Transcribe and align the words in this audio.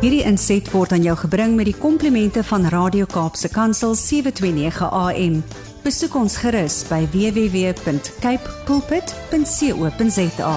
Hierdie 0.00 0.22
inset 0.24 0.64
word 0.72 0.94
aan 0.96 1.02
jou 1.04 1.12
gebring 1.26 1.58
met 1.58 1.66
die 1.68 1.76
komplimente 1.76 2.40
van 2.48 2.62
Radio 2.72 3.04
Kaapse 3.04 3.50
Kansel 3.52 3.92
729 3.92 4.88
AM. 4.96 5.34
Besoek 5.84 6.16
ons 6.16 6.38
gerus 6.40 6.78
by 6.88 7.02
www.cape 7.12 8.54
pulpit.co.za. 8.64 10.54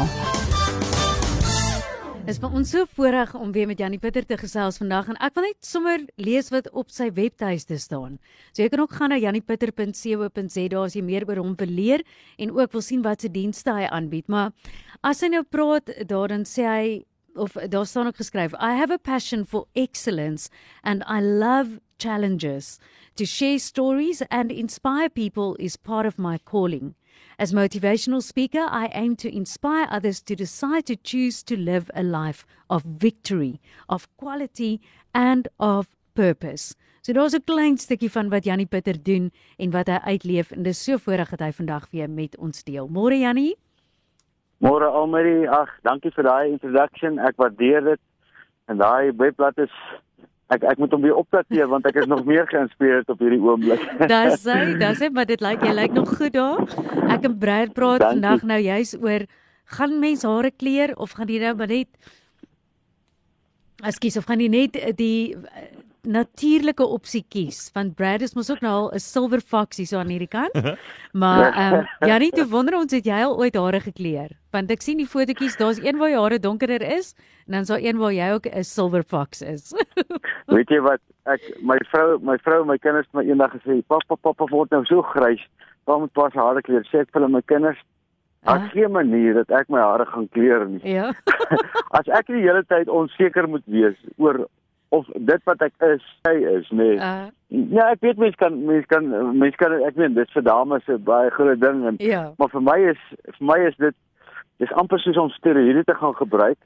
Is 2.24 2.40
ons 2.40 2.72
so 2.72 2.88
voorreg 2.96 3.36
om 3.36 3.52
weer 3.52 3.68
met 3.68 3.84
Janie 3.84 4.00
Pieter 4.00 4.24
te 4.24 4.40
gesels 4.40 4.80
vandag 4.80 5.12
en 5.12 5.20
ek 5.20 5.36
wil 5.36 5.50
net 5.50 5.60
sommer 5.60 6.00
lees 6.16 6.48
wat 6.56 6.72
op 6.72 6.88
sy 6.88 7.12
webtuiste 7.12 7.76
staan. 7.84 8.24
So 8.56 8.64
jy 8.64 8.72
kan 8.72 8.88
ook 8.88 8.96
gaan 8.96 9.12
na 9.12 9.20
janiepieter.co.za 9.20 10.86
as 10.88 10.96
jy 10.96 11.04
meer 11.04 11.28
oor 11.28 11.44
hom 11.44 11.52
wil 11.60 11.68
leer 11.84 12.08
en 12.40 12.56
ook 12.56 12.72
wil 12.80 12.92
sien 12.94 13.04
wat 13.04 13.20
se 13.20 13.28
dienste 13.28 13.76
hy 13.76 13.92
aanbied. 13.92 14.32
Maar 14.32 14.56
as 15.04 15.20
hy 15.20 15.36
nou 15.36 15.44
praat, 15.44 15.92
daarin 16.08 16.48
sê 16.48 16.64
hy 16.64 17.02
of 17.36 17.52
daar 17.70 17.86
staan 17.86 18.08
ook 18.08 18.16
geskryf, 18.16 18.54
I 18.54 18.76
have 18.76 18.94
a 18.94 18.98
passion 18.98 19.46
for 19.46 19.68
excellence 19.74 20.50
and 20.82 21.04
I 21.10 21.22
love 21.22 21.80
challenges. 21.98 22.80
To 23.16 23.26
share 23.26 23.60
stories 23.60 24.22
and 24.28 24.52
inspire 24.52 25.10
people 25.10 25.56
is 25.56 25.76
part 25.76 26.06
of 26.06 26.18
my 26.18 26.40
calling. 26.44 26.96
As 27.38 27.54
motivational 27.54 28.22
speaker, 28.22 28.68
I 28.72 28.90
aim 28.94 29.16
to 29.18 29.30
inspire 29.30 29.88
others 29.90 30.22
to 30.22 30.36
decide 30.36 30.86
to 30.86 30.96
choose 30.96 31.44
to 31.44 31.58
live 31.58 31.90
a 31.94 32.04
life 32.04 32.46
of 32.70 32.84
victory, 32.84 33.60
of 33.88 34.08
quality 34.18 34.82
and 35.14 35.48
of 35.60 35.88
purpose. 36.16 36.76
So 37.02 37.14
daar's 37.14 37.34
'n 37.34 37.44
klein 37.44 37.78
stukkie 37.78 38.12
van 38.12 38.30
wat 38.30 38.44
Jannie 38.44 38.66
Pieter 38.66 39.04
doen 39.04 39.32
en 39.58 39.72
wat 39.72 39.88
hy 39.88 40.00
uitleef 40.04 40.52
en 40.52 40.64
dis 40.64 40.84
so 40.84 40.98
voorreg 40.98 41.30
dat 41.30 41.40
hy 41.40 41.52
vandag 41.52 41.88
weer 41.92 42.10
met 42.10 42.38
ons 42.38 42.64
deel. 42.64 42.88
Môre 42.88 43.20
Jannie. 43.20 43.56
Môre 44.64 44.88
Almarie, 44.88 45.44
ag, 45.52 45.72
dankie 45.84 46.12
vir 46.16 46.24
daai 46.24 46.54
introduction. 46.54 47.20
Ek 47.20 47.36
waardeer 47.42 47.84
dit. 47.84 48.02
En 48.72 48.80
daai 48.80 49.12
webblad 49.20 49.60
is 49.60 49.74
ek 50.54 50.64
ek 50.70 50.80
moet 50.80 50.94
hom 50.96 51.04
weer 51.04 51.18
opdateer 51.20 51.68
want 51.72 51.88
ek 51.90 51.98
is 52.00 52.08
nog 52.08 52.24
meer 52.30 52.46
geïnspireerd 52.48 53.10
op 53.12 53.20
hierdie 53.24 53.42
oomblik. 53.44 53.84
Dis 54.12 54.46
hy, 54.48 54.76
dis 54.80 55.02
hy, 55.04 55.10
maar 55.12 55.28
dit 55.28 55.42
lyk 55.44 55.64
jy 55.66 55.74
lyk 55.76 55.96
nog 55.98 56.12
goed 56.16 56.36
daar. 56.36 56.62
Ek 57.12 57.26
en 57.28 57.38
Brad 57.42 57.74
praat 57.76 58.04
Dankie. 58.04 58.20
vandag 58.22 58.46
nou 58.54 58.60
juis 58.64 58.94
oor 59.02 59.26
gaan 59.78 59.98
mens 60.00 60.24
hare 60.28 60.52
kleur 60.52 60.94
of 60.96 61.16
gaan 61.18 61.32
jy 61.32 61.42
nou 61.44 61.56
maar 61.60 61.72
net 61.72 62.12
Ekskuus, 63.84 64.16
of 64.16 64.28
gaan 64.30 64.40
jy 64.40 64.48
net 64.48 64.78
die 64.96 65.36
natuurlike 66.04 66.84
opsie 66.84 67.24
kies 67.30 67.70
want 67.76 67.96
Brad 67.96 68.22
is 68.22 68.34
mos 68.36 68.50
ook 68.52 68.62
nou 68.62 68.72
al 68.74 68.92
'n 68.94 69.00
silver 69.00 69.42
fox 69.42 69.78
hier 69.78 69.88
so 69.88 69.98
aan 69.98 70.08
hierdie 70.12 70.28
kant. 70.28 70.52
Maar 71.22 71.54
ehm 71.54 71.74
um, 71.74 71.86
Janie, 72.10 72.32
toe 72.32 72.46
wonder 72.48 72.76
ons 72.76 72.92
het 72.92 73.06
jy 73.06 73.22
al 73.24 73.38
ooit 73.38 73.56
hare 73.56 73.80
gekleur? 73.80 74.30
Want 74.52 74.72
ek 74.72 74.82
sien 74.82 74.98
die 74.98 75.08
fotootjies, 75.08 75.58
daar's 75.58 75.80
een 75.84 75.98
waar 75.98 76.10
jou 76.10 76.22
hare 76.22 76.40
donkerder 76.40 76.82
is 76.82 77.14
en 77.48 77.54
dan's 77.54 77.68
daar 77.68 77.80
een 77.82 77.98
waar 77.98 78.14
jy 78.14 78.32
ook 78.34 78.46
'n 78.48 78.64
silver 78.64 79.04
fox 79.04 79.42
is. 79.42 79.74
Weet 80.48 80.70
jy 80.70 80.80
wat? 80.82 81.00
Ek 81.26 81.42
my 81.62 81.78
vrou, 81.92 82.20
my 82.22 82.38
vrou 82.38 82.62
en 82.62 82.68
my 82.68 82.78
kinders 82.78 83.06
het 83.06 83.14
my 83.14 83.24
eendag 83.30 83.54
gesê, 83.54 83.82
"Pappa, 83.88 84.16
pappa 84.16 84.46
word 84.50 84.72
nou 84.72 84.86
so 84.86 85.02
grys. 85.02 85.42
Waar 85.86 86.00
moet 86.00 86.12
pas 86.14 86.34
hare 86.34 86.62
kleur?" 86.62 86.84
Sê 86.92 87.00
ek 87.00 87.12
vir 87.12 87.22
hulle 87.22 87.32
my 87.32 87.42
kinders, 87.46 87.78
Ah. 88.46 88.58
"Daar's 88.60 88.72
geen 88.72 88.92
manier 88.92 89.34
dat 89.34 89.50
ek 89.52 89.70
my 89.70 89.80
hare 89.80 90.06
gaan 90.06 90.28
kleur 90.30 90.66
nie. 90.68 90.80
ja. 90.84 91.14
As 91.98 92.08
ek 92.08 92.28
die 92.28 92.42
hele 92.42 92.64
tyd 92.68 92.90
onseker 92.90 93.48
moet 93.48 93.64
wees 93.66 93.96
oor 94.18 94.48
of 94.94 95.08
dit 95.16 95.42
wat 95.50 95.62
ek 95.66 95.74
is, 95.88 96.04
hy 96.28 96.36
is, 96.58 96.70
nee. 96.72 96.98
Uh, 96.98 97.30
Ja, 97.54 97.92
ek 97.94 98.00
weet 98.02 98.18
mense 98.18 98.38
kan 98.42 98.56
mense 98.66 98.88
kan 98.90 99.06
mense 99.38 99.58
kan 99.62 99.74
ek 99.86 99.94
weet 100.00 100.16
dit 100.16 100.32
vir 100.34 100.44
dames 100.46 100.88
'n 100.90 101.04
baie 101.06 101.30
groot 101.36 101.60
ding 101.62 101.84
en 101.86 101.96
ja. 102.02 102.32
Maar 102.38 102.50
vir 102.50 102.62
my 102.66 102.78
is 102.92 103.02
vir 103.38 103.46
my 103.46 103.58
is 103.68 103.76
dit 103.78 103.96
dis 104.58 104.72
amper 104.82 105.00
soos 105.00 105.18
om 105.22 105.30
steroïde 105.30 105.84
te 105.86 105.94
gaan 105.94 106.16
gebruik. 106.18 106.58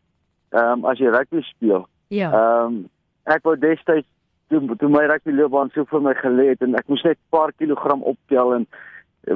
Ehm 0.55 0.71
um, 0.79 0.85
as 0.85 0.97
jy 0.99 1.11
rugby 1.11 1.41
speel. 1.43 1.87
Ja. 2.07 2.31
Ehm 2.31 2.65
um, 2.65 2.77
ek 3.25 3.43
wou 3.43 3.57
destyds 3.59 4.07
toe 4.47 4.61
toe 4.79 4.89
my 4.89 5.03
rugby 5.11 5.31
loopbaan 5.35 5.69
so 5.75 5.83
vir 5.91 6.01
my 6.01 6.13
gelê 6.23 6.47
het 6.53 6.61
en 6.61 6.75
ek 6.79 6.87
moes 6.87 7.03
net 7.03 7.17
'n 7.17 7.29
paar 7.35 7.51
kilogram 7.59 8.01
optel 8.03 8.53
en 8.55 8.67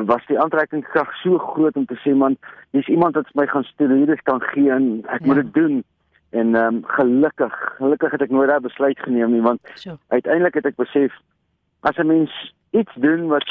was 0.08 0.24
die 0.28 0.40
aantrekkingskrag 0.40 1.12
so 1.24 1.38
groot 1.38 1.76
om 1.76 1.86
te 1.86 1.96
sê 2.00 2.16
man, 2.16 2.38
hier's 2.72 2.88
iemand 2.88 3.16
wat 3.16 3.28
my 3.36 3.46
gaan 3.48 3.64
steroïdes 3.64 4.22
kan 4.24 4.40
gee 4.54 4.72
en 4.72 5.04
ek 5.10 5.26
moet 5.26 5.36
Ja. 5.36 5.42
dit 5.44 5.54
doen. 5.54 5.84
En 6.31 6.56
ehm 6.56 6.75
um, 6.75 6.81
gelukkig, 6.88 7.56
gelukkig 7.78 8.12
het 8.12 8.22
ek 8.22 8.30
nooit 8.31 8.50
daai 8.50 8.59
besluit 8.64 9.00
geneem 9.00 9.31
nie 9.31 9.42
want 9.42 9.59
So. 9.75 9.97
uiteindelik 10.08 10.53
het 10.53 10.66
ek 10.66 10.75
besef 10.75 11.12
as 11.81 11.97
'n 11.97 12.08
mens 12.08 12.31
iets 12.72 12.94
doen 12.96 13.28
wat 13.28 13.44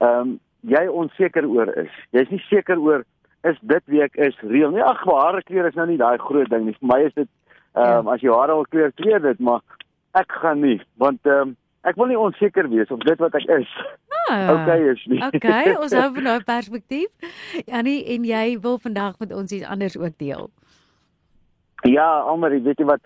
ehm 0.00 0.18
um, 0.20 0.38
jy 0.60 0.86
onseker 0.86 1.48
oor 1.48 1.72
is. 1.76 1.90
Jy's 2.10 2.28
nie 2.30 2.42
seker 2.50 2.78
oor 2.78 3.04
is 3.42 3.56
dit 3.62 3.82
wie 3.86 4.02
ek 4.02 4.14
is 4.16 4.36
reël 4.40 4.70
nie. 4.70 4.82
Ag, 4.82 5.04
maar 5.04 5.20
hare 5.24 5.42
kleur 5.42 5.66
is 5.66 5.74
nou 5.74 5.86
nie 5.86 5.96
daai 5.96 6.18
groot 6.18 6.50
ding 6.50 6.64
nie. 6.64 6.76
Vir 6.80 6.88
my 6.88 7.00
is 7.06 7.14
dit 7.14 7.28
ehm 7.74 7.98
um, 7.98 8.06
Ja. 8.06 8.12
as 8.14 8.20
jy 8.20 8.30
hare 8.30 8.52
al 8.52 8.66
kleur, 8.68 8.92
kleur 8.92 9.20
dit, 9.22 9.38
maar 9.40 9.60
ek 10.14 10.32
gaan 10.32 10.60
nie 10.60 10.80
want 10.96 11.18
ehm 11.26 11.40
um, 11.40 11.56
ek 11.84 11.96
wil 11.96 12.06
nie 12.06 12.18
onseker 12.18 12.68
wees 12.68 12.90
of 12.90 12.98
dit 12.98 13.18
wat 13.18 13.34
ek 13.34 13.48
is 13.48 13.68
Ah. 14.30 14.50
okay 14.62 14.90
is 14.92 15.04
nie. 15.06 15.18
Okay, 15.34 15.74
ons 15.74 15.92
hou 15.92 16.12
van 16.14 16.24
daai 16.24 16.44
perspektief. 16.44 17.08
Jannie 17.66 18.04
en 18.14 18.24
jy 18.24 18.58
wil 18.60 18.78
vandag 18.78 19.18
met 19.18 19.32
ons 19.32 19.52
iets 19.52 19.66
anders 19.66 19.98
ook 19.98 20.18
deel. 20.18 20.50
Ja, 21.82 22.20
Almarie, 22.20 22.62
weet 22.62 22.78
jy 22.78 22.86
wat? 22.86 23.00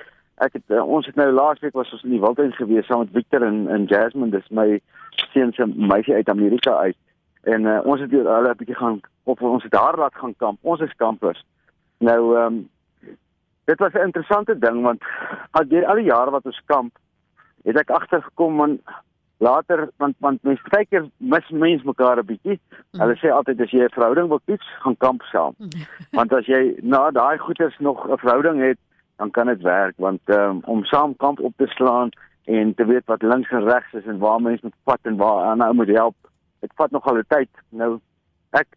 Ek 0.44 0.52
het 0.52 0.68
uh, 0.68 0.82
ons 0.84 1.06
het 1.08 1.16
nou 1.16 1.30
laasweek 1.32 1.72
was 1.72 1.92
ons 1.96 2.02
in 2.04 2.12
die 2.12 2.20
Wildtuin 2.20 2.52
gewees 2.52 2.84
saam 2.86 3.06
met 3.06 3.14
Victor 3.14 3.44
en 3.46 3.62
en 3.72 3.86
Jasmine, 3.88 4.34
dis 4.34 4.48
my 4.52 4.66
seun 5.32 5.54
se 5.56 5.64
meisie 5.66 6.14
uit 6.14 6.28
Amerika 6.28 6.74
uit. 6.84 6.96
En 7.48 7.64
uh, 7.64 7.78
ons 7.88 8.02
het 8.04 8.12
hier 8.12 8.28
hulle 8.28 8.50
'n 8.52 8.60
bietjie 8.60 8.76
gaan 8.76 9.00
op 9.24 9.40
ons 9.40 9.62
het 9.64 9.72
daar 9.72 9.96
laat 9.96 10.14
gaan 10.14 10.36
kamp. 10.36 10.58
Ons 10.60 10.80
is 10.84 10.92
kampers. 10.96 11.40
Nou 11.98 12.36
ehm 12.36 12.44
um, 12.46 12.68
dit 13.64 13.78
was 13.78 13.92
'n 13.92 14.06
interessante 14.10 14.58
ding 14.58 14.82
want 14.82 15.02
al 15.50 15.68
deur 15.68 15.86
al 15.86 16.02
die 16.02 16.10
jare 16.12 16.30
wat 16.30 16.44
ons 16.44 16.62
kamp, 16.66 16.92
het 17.64 17.80
ek 17.80 17.90
agtergekom 17.90 18.54
man 18.54 18.78
later 19.38 19.90
want 19.96 20.16
want 20.20 20.42
mense 20.42 20.62
baie 20.70 20.86
keer 20.86 21.06
mis 21.18 21.50
mense 21.50 21.84
mekaar 21.84 22.18
'n 22.18 22.26
bietjie. 22.26 22.58
Hulle 23.00 23.16
sê 23.20 23.30
altyd 23.30 23.60
as 23.60 23.70
jy 23.70 23.84
'n 23.84 23.96
verhouding 23.96 24.28
wil 24.28 24.40
kies, 24.46 24.66
gaan 24.82 24.96
kamp 24.96 25.22
saam. 25.22 25.54
Want 26.16 26.32
as 26.32 26.46
jy 26.46 26.76
na 26.82 27.10
daai 27.10 27.38
goeters 27.38 27.76
nog 27.78 28.08
'n 28.08 28.18
verhouding 28.18 28.60
het, 28.60 28.78
dan 29.16 29.30
kan 29.30 29.46
dit 29.46 29.62
werk 29.62 29.94
want 29.96 30.20
um, 30.26 30.60
om 30.64 30.84
saam 30.84 31.16
kamp 31.16 31.40
op 31.40 31.52
te 31.56 31.66
slaan 31.66 32.10
en 32.44 32.74
te 32.74 32.84
weet 32.84 33.04
wat 33.06 33.22
links 33.22 33.50
en 33.50 33.64
regs 33.64 33.92
is 33.92 34.04
en 34.04 34.18
waar 34.18 34.40
mense 34.40 34.62
moet 34.62 34.74
vat 34.84 35.00
en 35.02 35.16
waar 35.16 35.50
ander 35.50 35.66
ou 35.66 35.74
moet 35.74 35.88
help. 35.88 36.16
Dit 36.60 36.72
vat 36.74 36.90
nogal 36.90 37.18
'n 37.18 37.24
tyd. 37.28 37.48
Nou 37.70 38.00
ek 38.50 38.68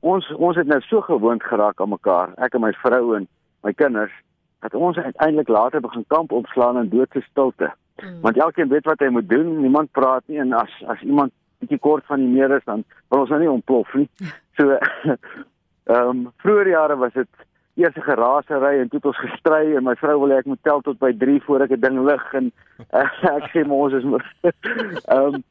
ons 0.00 0.34
ons 0.34 0.56
het 0.56 0.66
nou 0.66 0.80
so 0.80 1.00
gewoond 1.00 1.42
geraak 1.42 1.80
aan 1.80 1.88
mekaar, 1.88 2.32
ek 2.36 2.54
en 2.54 2.60
my 2.60 2.72
vrou 2.72 3.16
en 3.16 3.28
my 3.62 3.72
kinders, 3.72 4.12
dat 4.60 4.74
ons 4.74 4.96
uiteindelik 4.96 5.48
later 5.48 5.80
begin 5.80 6.04
kamp 6.06 6.32
opslaan 6.32 6.78
in 6.78 6.88
doodse 6.88 7.20
stilte. 7.30 7.72
Mm. 8.02 8.20
Want 8.20 8.38
elkeen 8.38 8.68
weet 8.68 8.84
wat 8.84 9.00
hy 9.00 9.08
moet 9.08 9.28
doen, 9.28 9.60
niemand 9.60 9.90
praat 9.96 10.22
nie 10.26 10.38
en 10.38 10.52
as 10.52 10.72
as 10.86 11.00
iemand 11.00 11.32
bietjie 11.58 11.80
kort 11.80 12.04
van 12.06 12.20
die 12.20 12.28
meer 12.28 12.52
is 12.56 12.64
dan 12.64 12.84
wil 13.08 13.24
ons 13.24 13.32
nou 13.32 13.40
nie 13.40 13.52
ontplof 13.52 13.94
nie. 13.94 14.08
So 14.56 14.72
ehm 15.92 16.08
um, 16.08 16.20
vroeër 16.40 16.68
jare 16.68 16.94
was 16.96 17.12
dit 17.12 17.28
eers 17.76 17.96
'n 17.96 18.06
gerasery 18.08 18.80
en 18.80 18.88
toe 18.88 18.98
het 18.98 19.06
ons 19.06 19.18
gestry 19.20 19.76
en 19.76 19.84
my 19.84 19.94
vrou 20.00 20.20
wil 20.20 20.32
hê 20.32 20.38
ek 20.40 20.48
moet 20.48 20.62
tel 20.62 20.80
tot 20.80 20.98
by 20.98 21.12
3 21.12 21.42
voor 21.44 21.60
ek 21.60 21.74
'n 21.76 21.80
ding 21.80 21.98
lig 22.08 22.24
en 22.34 22.46
uh, 23.00 23.10
ek 23.36 23.50
sê 23.52 23.64
ons 23.68 23.92
is 23.92 24.04
ehm 24.04 25.34
um, 25.34 25.44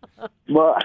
maar 0.55 0.81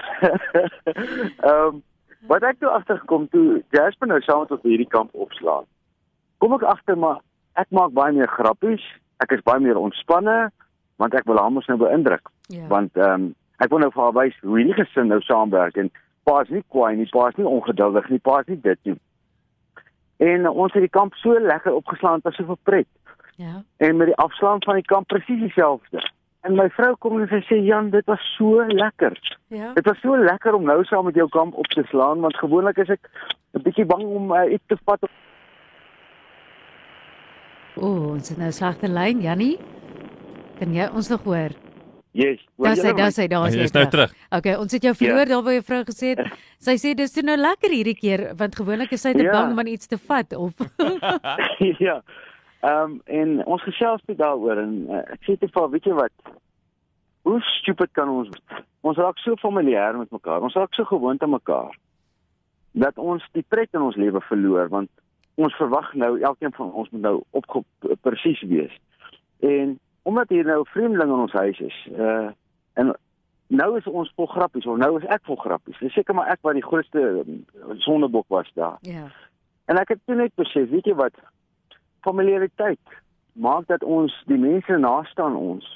ehm 1.41 1.49
um, 1.49 1.81
wat 2.29 2.43
ek 2.43 2.59
toe 2.59 2.69
agtergekom 2.69 3.27
toe 3.29 3.63
Jasper 3.73 4.07
nou 4.07 4.21
saam 4.21 4.45
met 4.45 4.51
ons 4.51 4.61
hierdie 4.69 4.91
kamp 4.97 5.09
opslaan. 5.13 5.65
Kom 6.37 6.53
ek 6.53 6.63
agter 6.63 6.97
maar 6.97 7.19
ek 7.53 7.67
maak 7.69 7.91
baie 7.97 8.13
meer 8.13 8.29
grappies, 8.29 8.83
ek 9.17 9.31
is 9.31 9.41
baie 9.43 9.59
meer 9.59 9.77
ontspanne 9.77 10.51
want 11.01 11.13
ek 11.17 11.25
wil 11.29 11.37
haar 11.41 11.51
mos 11.51 11.67
nou 11.67 11.77
beïndruk 11.81 12.29
Ja. 12.53 12.67
want 12.69 12.95
ehm 12.97 13.13
um, 13.13 13.29
ek 13.63 13.69
wil 13.69 13.79
nou 13.83 13.91
vir 13.93 14.03
haar 14.03 14.13
wys 14.17 14.37
hoe 14.41 14.57
hierdie 14.57 14.77
gesin 14.83 15.07
nou 15.11 15.19
saamwerk 15.21 15.75
en 15.77 15.91
pa 16.25 16.39
is 16.41 16.49
nie 16.49 16.63
kwaai 16.73 16.95
nie, 16.95 17.09
pa 17.11 17.27
is 17.29 17.35
nie 17.37 17.45
ongeduldig 17.49 18.09
nie, 18.09 18.19
pa 18.19 18.39
is 18.41 18.47
nie 18.47 18.59
dit 18.61 18.79
nie. 18.89 18.97
En 20.21 20.45
uh, 20.45 20.51
ons 20.63 20.73
het 20.73 20.81
die 20.85 20.89
kamp 20.97 21.13
so 21.17 21.33
lekker 21.39 21.73
opgeslaan, 21.73 22.15
dit 22.21 22.23
was 22.29 22.35
so 22.35 22.45
verpret. 22.45 22.87
ja. 23.41 23.61
En 23.77 23.97
met 23.97 24.07
die 24.07 24.15
afslaan 24.21 24.61
van 24.65 24.75
die 24.75 24.85
kamp 24.85 25.07
presies 25.07 25.39
dieselfde. 25.39 26.01
En 26.41 26.55
my 26.55 26.69
vrou 26.69 26.95
kom 26.99 27.19
en 27.21 27.27
sy 27.29 27.39
sê 27.49 27.57
Jan, 27.65 27.89
dit 27.89 28.05
was 28.05 28.21
so 28.37 28.65
lekker. 28.67 29.13
Ja. 29.47 29.73
Dit 29.73 29.85
was 29.85 29.99
so 30.01 30.17
lekker 30.17 30.53
om 30.53 30.63
nou 30.65 30.83
saam 30.85 31.05
met 31.05 31.15
jou 31.15 31.27
kamp 31.29 31.53
op 31.53 31.65
te 31.73 31.83
slaan 31.89 32.19
want 32.21 32.37
gewoonlik 32.37 32.77
is 32.77 32.89
ek 32.89 33.09
'n 33.53 33.61
bietjie 33.61 33.85
bang 33.85 34.03
om 34.03 34.31
uh, 34.31 34.45
iets 34.53 34.63
te 34.67 34.77
vat. 34.85 35.01
Ooh, 37.75 38.11
ons 38.13 38.29
het 38.29 38.37
nou 38.37 38.47
'n 38.49 38.51
slegte 38.53 38.87
lyn, 38.87 39.21
Jannie. 39.21 39.57
Kan 40.61 40.75
jy 40.77 40.85
ons 40.93 41.07
nog 41.09 41.23
hoor? 41.25 41.55
Yes. 42.13 42.41
hoor 42.59 42.67
Daar 42.67 42.75
sê 42.77 42.83
julle 42.83 42.93
my? 42.93 42.99
daar 43.01 43.13
sê 43.15 43.25
daar 43.31 43.45
Hy 43.45 43.49
is 43.49 43.55
jy 43.57 43.65
is 43.69 43.73
nou 43.73 43.85
terug. 43.89 44.11
Okay, 44.37 44.53
ons 44.61 44.75
het 44.75 44.83
jou 44.85 44.91
verloor 44.99 45.29
daar 45.31 45.41
waar 45.45 45.55
jou 45.55 45.63
vrou 45.69 45.79
gesê 45.87 46.11
het. 46.13 46.35
Sy 46.67 46.75
sê 46.77 46.91
dis 46.99 47.15
toe 47.15 47.23
nou 47.25 47.37
lekker 47.39 47.73
hierdie 47.73 47.95
keer 47.97 48.23
want 48.37 48.57
gewoonlik 48.59 48.91
is 48.93 49.01
sy 49.01 49.15
te 49.17 49.23
Ja. 49.25 49.31
bang 49.33 49.55
om 49.55 49.59
aan 49.63 49.71
iets 49.71 49.89
te 49.89 49.97
vat 49.97 50.35
of 50.37 50.53
ja. 51.87 51.97
Ehm 52.61 52.83
um, 52.83 53.01
en 53.09 53.45
ons 53.49 53.63
gesels 53.65 54.03
net 54.05 54.19
daaroor 54.21 54.61
en 54.61 54.73
uh, 54.91 55.01
ek 55.15 55.25
sê 55.25 55.37
te 55.41 55.49
vir 55.49 55.69
weet 55.73 55.87
jy 55.89 55.97
wat? 55.97 56.13
Hoe 57.25 57.39
stupid 57.57 57.89
kan 57.97 58.09
ons 58.09 58.29
wees? 58.29 58.61
Ons 58.85 58.97
raak 59.01 59.17
so 59.21 59.33
familier 59.41 59.97
met 59.97 60.11
mekaar. 60.13 60.41
Ons 60.45 60.53
raak 60.57 60.73
so 60.77 60.85
gewoond 60.85 61.21
aan 61.23 61.33
mekaar 61.33 61.73
dat 62.77 62.97
ons 63.01 63.23
die 63.33 63.43
pret 63.49 63.73
in 63.73 63.81
ons 63.81 63.97
lewe 63.97 64.21
verloor 64.29 64.69
want 64.69 64.89
ons 65.41 65.55
verwag 65.57 65.89
nou 65.97 66.19
elkeen 66.21 66.53
van 66.53 66.69
ons 66.71 66.89
moet 66.93 67.01
nou 67.01 67.15
op 67.31 67.63
presies 68.05 68.41
wees. 68.45 68.73
En 69.41 69.79
omdat 70.03 70.29
hier 70.29 70.45
nou 70.45 70.61
vreemdelinge 70.67 71.13
in 71.13 71.25
ons 71.27 71.39
huis 71.43 71.59
is, 71.59 71.79
uh 71.97 72.29
en 72.79 72.93
nou 73.51 73.67
is 73.77 73.87
ons 73.87 74.11
vol 74.15 74.29
grappies 74.31 74.65
of 74.65 74.77
nou 74.79 74.95
is 74.99 75.07
ek 75.11 75.25
vol 75.27 75.37
grappies. 75.41 75.79
Dis 75.83 75.93
seker 75.93 76.15
maar 76.15 76.31
ek 76.31 76.39
wat 76.47 76.55
die 76.55 76.65
grootste 76.65 77.01
uh, 77.01 77.75
sondebok 77.83 78.29
was 78.31 78.49
daar. 78.55 78.77
Ja. 78.87 79.09
En 79.67 79.79
ek 79.81 79.93
het 79.95 80.01
toe 80.05 80.15
net 80.15 80.33
besef, 80.39 80.69
weet 80.71 80.87
jy 80.87 80.95
wat? 80.95 81.17
Familiariteit 82.07 82.97
maak 83.33 83.67
dat 83.67 83.83
ons 83.83 84.15
die 84.27 84.39
mense 84.39 84.77
naaste 84.79 85.23
aan 85.23 85.35
ons 85.39 85.67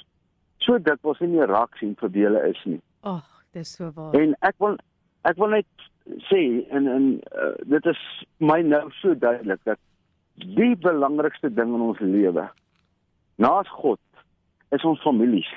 so 0.64 0.80
dikwels 0.82 1.20
nie 1.24 1.34
meer 1.36 1.52
raak 1.52 1.76
sien 1.80 1.94
vir 2.00 2.12
wie 2.16 2.26
hulle 2.28 2.42
is 2.50 2.62
nie. 2.68 2.82
Ag, 3.04 3.22
oh, 3.22 3.44
dis 3.56 3.76
so 3.78 3.92
waar. 3.96 4.16
En 4.18 4.34
ek 4.48 4.58
wil 4.64 4.80
ek 5.28 5.40
wil 5.42 5.54
net 5.58 5.88
sê 6.30 6.42
en 6.76 6.88
en 6.92 7.06
uh, 7.36 7.54
dit 7.76 7.92
is 7.92 8.02
my 8.38 8.60
nou 8.66 8.84
so 9.02 9.16
duidelik 9.18 9.62
dat 9.68 9.82
die 10.36 10.76
belangrikste 10.84 11.50
ding 11.50 11.74
in 11.76 11.84
ons 11.90 12.02
lewe 12.04 12.48
naas 13.42 13.70
God 13.82 14.00
is 14.70 14.84
ons 14.84 15.02
families. 15.02 15.52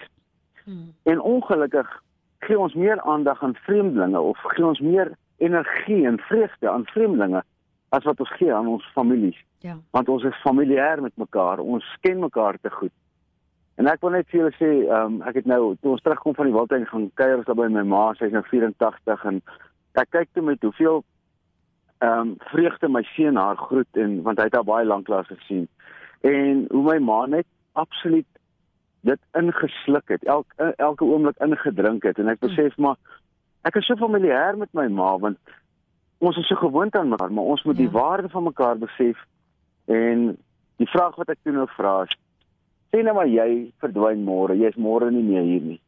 Hmm. 0.65 0.95
En 1.03 1.21
ongelukkig 1.21 2.03
gee 2.39 2.59
ons 2.59 2.75
meer 2.75 3.01
aandag 3.01 3.43
aan 3.43 3.55
vreemdelinge 3.55 4.21
of 4.21 4.39
gee 4.55 4.67
ons 4.67 4.81
meer 4.81 5.13
energie 5.37 6.07
en 6.07 6.19
vreugde 6.19 6.71
aan 6.71 6.87
vreemdelinge 6.87 7.43
as 7.89 8.05
wat 8.05 8.21
ons 8.21 8.33
gee 8.37 8.55
aan 8.55 8.67
ons 8.69 8.91
families. 8.93 9.45
Ja. 9.59 9.77
Want 9.91 10.09
ons 10.09 10.23
is 10.23 10.41
familier 10.43 11.03
met 11.03 11.17
mekaar, 11.17 11.59
ons 11.59 11.97
ken 12.01 12.19
mekaar 12.19 12.59
te 12.61 12.71
goed. 12.71 12.93
En 13.79 13.87
ek 13.87 14.01
wil 14.03 14.17
net 14.17 14.27
vir 14.31 14.41
julle 14.41 14.55
sê, 14.59 14.71
ehm 14.89 15.19
um, 15.19 15.21
ek 15.27 15.41
het 15.41 15.47
nou 15.47 15.77
toe 15.81 15.93
ons 15.95 16.03
terugkom 16.03 16.35
van 16.35 16.49
die 16.49 16.55
Wildtuin 16.55 16.87
gaan 16.91 17.11
kuier 17.15 17.45
daar 17.47 17.59
by 17.59 17.69
my 17.71 17.85
ma, 17.87 18.09
sy's 18.19 18.35
nou 18.35 18.43
84 18.51 19.27
en 19.31 19.39
ek 20.03 20.11
kyk 20.15 20.33
toe 20.35 20.43
met 20.43 20.67
hoeveel 20.67 21.05
ehm 21.99 22.19
um, 22.19 22.33
vreugde 22.51 22.91
my 22.91 23.05
seun 23.15 23.39
haar 23.39 23.59
groet 23.69 24.03
en 24.03 24.19
want 24.27 24.43
hy 24.43 24.49
het 24.51 24.59
haar 24.59 24.67
baie 24.67 24.87
lank 24.87 25.09
lank 25.09 25.31
gesien. 25.31 25.69
En 26.27 26.67
hoe 26.71 26.83
my 26.91 26.99
ma 26.99 27.21
net 27.27 27.47
absoluut 27.79 28.27
dit 29.07 29.21
ingesluk 29.39 30.09
het, 30.09 30.25
elke 30.25 30.75
elke 30.77 31.05
oomblik 31.05 31.39
ingedrink 31.45 32.03
het 32.03 32.19
en 32.19 32.29
ek 32.29 32.41
hmm. 32.41 32.49
besef 32.49 32.77
maar 32.77 32.97
ek 33.69 33.79
is 33.81 33.87
so 33.87 33.97
familier 33.97 34.57
met 34.59 34.73
my 34.73 34.89
ma 34.89 35.17
want 35.19 35.39
ons 36.19 36.37
is 36.37 36.47
so 36.51 36.59
gewoond 36.59 36.97
aan 36.97 37.13
mekaar, 37.15 37.31
maar 37.31 37.45
ons 37.45 37.63
moet 37.63 37.77
ja. 37.79 37.83
die 37.85 37.95
waarde 37.95 38.29
van 38.29 38.43
mekaar 38.43 38.79
besef 38.79 39.21
en 39.87 40.33
die 40.77 40.91
vraag 40.91 41.15
wat 41.17 41.31
ek 41.31 41.39
toe 41.43 41.55
nou 41.55 41.69
vra 41.77 42.03
is 42.07 42.17
Sê 42.89 43.03
nou 43.05 43.13
maar 43.19 43.29
jy 43.29 43.69
verdwyn 43.85 44.23
môre, 44.25 44.57
jy's 44.57 44.77
môre 44.81 45.11
nie 45.13 45.25
meer 45.27 45.45
hier 45.45 45.65
nie. 45.75 45.81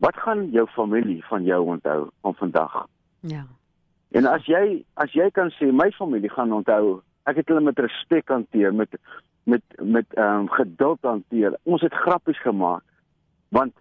Wat 0.00 0.16
gaan 0.24 0.46
jou 0.54 0.64
familie 0.72 1.20
van 1.28 1.44
jou 1.44 1.60
onthou 1.74 2.06
van 2.24 2.36
vandag? 2.38 2.78
Ja. 3.28 3.44
En 4.16 4.28
as 4.28 4.46
jy 4.48 4.80
as 5.04 5.12
jy 5.12 5.28
kan 5.36 5.52
sê 5.58 5.68
my 5.72 5.90
familie 5.98 6.32
gaan 6.32 6.54
onthou, 6.56 7.02
ek 7.28 7.42
het 7.42 7.52
hulle 7.52 7.64
met 7.68 7.78
respek 7.78 8.32
hanteer, 8.32 8.72
met 8.72 8.96
met 9.44 9.62
met 9.78 10.06
ehm 10.14 10.40
um, 10.40 10.48
geduld 10.48 10.98
hanteer. 11.00 11.58
Ons 11.62 11.80
het 11.80 11.94
grappies 11.94 12.40
gemaak 12.40 12.82
want 13.48 13.72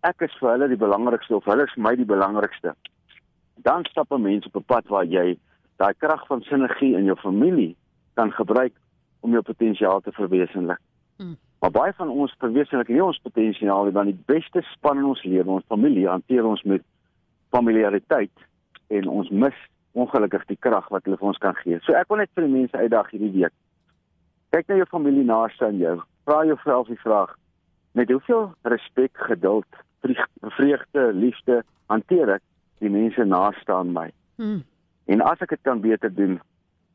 ek 0.00 0.20
is 0.20 0.36
vir 0.40 0.50
hulle 0.50 0.68
die 0.68 0.80
belangrikste 0.80 1.36
of 1.36 1.44
hulle 1.48 1.64
is 1.64 1.76
my 1.76 1.94
die 1.96 2.08
belangrikste. 2.08 2.74
Dan 3.56 3.84
stap 3.84 4.12
'n 4.12 4.22
mens 4.22 4.46
op 4.46 4.56
'n 4.56 4.64
pad 4.66 4.86
waar 4.86 5.04
jy 5.04 5.38
daai 5.76 5.94
krag 5.98 6.26
van 6.26 6.42
sinergie 6.42 6.96
in 6.96 7.04
jou 7.04 7.16
familie 7.16 7.76
kan 8.14 8.32
gebruik 8.32 8.72
om 9.20 9.30
jou 9.30 9.42
potensiaal 9.42 10.00
te 10.00 10.12
verwesenlik. 10.12 10.78
Hmm. 11.16 11.36
Maar 11.60 11.70
baie 11.70 11.92
van 11.96 12.08
ons 12.08 12.34
verwesenlik 12.38 12.88
nie 12.88 13.04
ons 13.04 13.20
potensiaal 13.22 13.84
nie, 13.84 13.92
want 13.92 14.06
die 14.06 14.22
beste 14.26 14.60
span 14.60 14.98
in 14.98 15.04
ons 15.04 15.22
lewe, 15.22 15.50
ons 15.50 15.64
familie, 15.68 16.08
hanteer 16.08 16.44
ons 16.44 16.62
met 16.62 16.82
familiariteit 17.50 18.44
en 18.86 19.08
ons 19.08 19.30
mis 19.30 19.54
ongelukkig 19.92 20.44
die 20.50 20.58
krag 20.60 20.88
wat 20.92 21.06
hulle 21.06 21.16
vir 21.16 21.30
ons 21.30 21.38
kan 21.38 21.54
gee. 21.62 21.78
So 21.86 21.94
ek 21.96 22.10
wil 22.10 22.20
net 22.20 22.30
vir 22.34 22.44
die 22.44 22.52
mense 22.52 22.76
uitdag 22.76 23.10
hierdie 23.14 23.32
week. 23.38 23.54
Kyk 24.54 24.68
na 24.70 24.76
jou 24.78 24.86
familie 24.86 25.24
naaste 25.26 25.66
aan 25.66 25.80
jou. 25.82 25.96
Vra 26.28 26.44
jouself 26.46 26.86
die 26.86 27.00
vraag: 27.00 27.32
met 27.98 28.10
hoeveel 28.10 28.52
respek, 28.62 29.10
geduld, 29.26 29.66
vreugde, 30.40 31.10
liefde 31.12 31.64
hanteer 31.90 32.36
ek 32.36 32.42
die 32.78 32.90
mense 32.90 33.24
naaste 33.26 33.74
aan 33.74 33.90
my? 33.96 34.12
Hmm. 34.38 34.60
En 35.10 35.24
as 35.26 35.42
ek 35.42 35.56
dit 35.56 35.62
kan 35.66 35.82
beter 35.82 36.14
doen, 36.14 36.38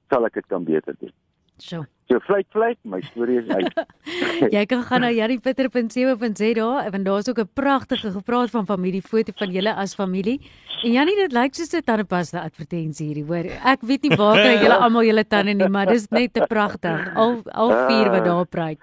sal 0.07 0.27
ek 0.29 0.39
dit 0.39 0.47
kan 0.47 0.63
beter 0.63 0.95
doen. 1.01 1.11
So. 1.57 1.83
So 2.09 2.17
vlieg 2.25 2.47
vlieg, 2.49 2.77
my 2.89 2.97
storie 3.05 3.35
is 3.37 3.49
uit. 3.53 3.81
jy 4.55 4.63
kan 4.65 4.79
gaan 4.87 5.03
na 5.05 5.11
jaripitter.co.za 5.13 6.69
en 6.89 7.03
daar's 7.05 7.27
ook 7.29 7.37
'n 7.43 7.49
pragtige 7.53 8.09
gepraat 8.11 8.49
van 8.49 8.65
familiefoto 8.65 9.31
van 9.37 9.51
julle 9.51 9.73
as 9.75 9.93
familie. 9.93 10.41
En 10.83 10.91
Janie, 10.91 11.15
dit 11.15 11.31
lyk 11.31 11.53
soos 11.53 11.69
'n 11.69 11.83
tandepaste 11.85 12.39
advertensie 12.41 13.05
hierdie, 13.07 13.25
hoor. 13.29 13.45
Ek 13.61 13.81
weet 13.85 14.01
nie 14.01 14.17
waar 14.17 14.41
kry 14.41 14.57
julle 14.57 14.77
almal 14.77 15.03
julle 15.03 15.23
tande 15.27 15.53
nie, 15.53 15.69
maar 15.69 15.85
dis 15.85 16.07
net 16.09 16.33
te 16.33 16.45
pragtig. 16.49 17.13
Al 17.15 17.43
al 17.53 17.69
vier 17.85 18.09
wat 18.09 18.25
daar 18.25 18.45
pryk. 18.45 18.81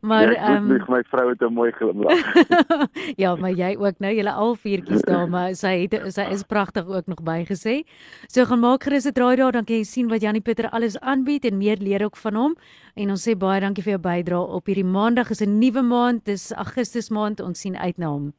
Maar 0.00 0.30
ehm 0.30 0.70
um, 0.70 0.84
my 0.86 1.02
vrou 1.10 1.28
het 1.30 1.42
'n 1.42 1.52
mooi 1.52 1.72
glimlag. 1.72 2.22
ja, 3.22 3.34
maar 3.34 3.50
jy 3.50 3.74
ook 3.74 3.98
nou, 3.98 4.14
julle 4.14 4.32
al 4.32 4.54
viertjies 4.54 5.02
daar, 5.02 5.28
maar 5.28 5.54
sy 5.54 5.88
het 5.90 6.14
sy 6.14 6.30
is 6.30 6.42
pragtig 6.42 6.86
ook 6.86 7.06
nog 7.06 7.22
bygesê. 7.22 7.82
So 8.30 8.44
gaan 8.44 8.60
maak 8.60 8.84
gerus 8.84 9.06
'n 9.06 9.12
draai 9.12 9.36
daar, 9.36 9.52
dan 9.52 9.64
kan 9.64 9.76
jy 9.76 9.84
sien 9.84 10.08
wat 10.08 10.20
Janie 10.20 10.40
Pieter 10.40 10.70
alles 10.70 11.00
aanbied 11.00 11.44
en 11.44 11.58
meer 11.58 11.76
leer 11.76 12.04
ook 12.04 12.16
van 12.16 12.34
hom 12.34 12.51
hom 12.52 13.02
en 13.02 13.14
ons 13.16 13.24
sê 13.28 13.34
baie 13.38 13.60
dankie 13.64 13.84
vir 13.84 13.96
jou 13.96 14.02
bydrae 14.04 14.54
op 14.60 14.68
hierdie 14.68 14.86
maandag. 14.86 15.30
Is 15.30 15.42
'n 15.42 15.58
nuwe 15.58 15.82
maand 15.82 16.24
dis 16.24 16.52
Augustus 16.52 17.10
maand. 17.10 17.40
Ons 17.40 17.60
sien 17.60 17.76
uit 17.76 17.98
na 17.98 18.06
hom. 18.06 18.32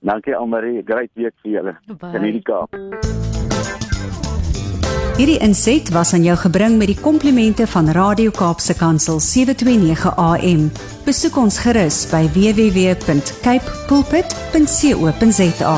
Dankie 0.00 0.36
Almarie. 0.36 0.82
Great 0.84 1.10
week 1.14 1.34
vir 1.42 1.52
julle. 1.52 1.76
In 2.14 2.22
hierdie 2.22 2.42
Kaap. 2.42 2.76
Hierdie 5.16 5.38
inset 5.40 5.88
was 5.94 6.12
aan 6.12 6.26
jou 6.26 6.36
gebring 6.36 6.74
met 6.76 6.90
die 6.92 7.00
komplimente 7.00 7.64
van 7.72 7.88
Radio 7.96 8.30
Kaapse 8.30 8.76
Kansel 8.76 9.16
729 9.24 10.12
AM 10.12 10.68
besoek 11.06 11.40
ons 11.40 11.56
gerus 11.64 12.04
by 12.12 12.28
www.cape 12.36 13.64
pulpit.co.za 13.88 15.76